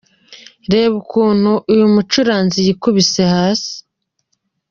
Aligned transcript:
Reba 0.71 0.93
ukuntu 1.01 1.51
uyu 1.73 1.85
mucuranzi 1.93 2.57
yikubise 2.65 3.21
hasi:. 3.33 3.73